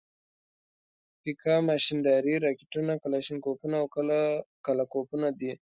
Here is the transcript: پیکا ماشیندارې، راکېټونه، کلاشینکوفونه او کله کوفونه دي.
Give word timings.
پیکا 1.21 1.55
ماشیندارې، 1.69 2.33
راکېټونه، 2.45 2.91
کلاشینکوفونه 3.03 3.75
او 3.81 3.87
کله 4.65 4.83
کوفونه 4.93 5.27
دي. 5.39 5.51